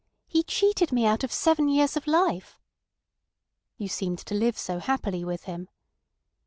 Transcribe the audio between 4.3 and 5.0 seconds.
live so